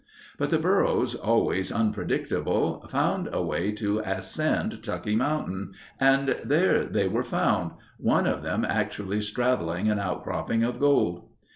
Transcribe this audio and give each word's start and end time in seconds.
But 0.39 0.49
the 0.49 0.57
burros, 0.57 1.13
always 1.13 1.71
unpredictable, 1.71 2.83
found 2.89 3.29
a 3.31 3.43
way 3.43 3.71
to 3.73 3.99
ascend 3.99 4.81
Tucki 4.83 5.15
Mountain 5.15 5.73
and 5.99 6.37
there 6.43 6.85
they 6.85 7.07
were 7.07 7.21
found—one 7.21 8.25
of 8.25 8.41
them 8.41 8.65
actually 8.67 9.21
straddling 9.21 9.91
an 9.91 9.99
outcropping 9.99 10.63
of 10.63 10.79
gold. 10.79 11.29